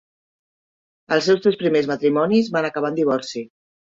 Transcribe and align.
Els 1.17 1.27
seus 1.29 1.43
tres 1.43 1.59
primers 1.59 1.89
matrimonis 1.93 2.51
van 2.57 2.69
acabar 2.71 2.93
en 2.95 2.99
divorci. 3.01 3.47